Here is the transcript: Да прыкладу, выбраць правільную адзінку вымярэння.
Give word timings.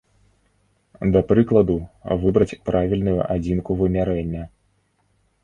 Да 1.15 1.21
прыкладу, 1.31 1.75
выбраць 2.23 2.59
правільную 2.71 3.15
адзінку 3.35 3.79
вымярэння. 3.83 4.43